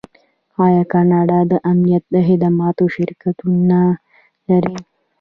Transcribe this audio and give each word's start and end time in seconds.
آیا 0.65 0.83
کاناډا 0.91 1.39
د 1.51 1.53
امنیتي 1.71 2.19
خدماتو 2.27 2.83
شرکتونه 2.95 3.79
نلري؟ 4.47 4.81